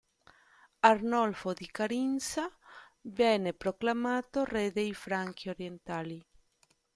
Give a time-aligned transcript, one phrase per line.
[0.81, 2.49] Arnolfo di Carinzia
[3.01, 6.25] venne proclamato re dei Franchi orientali.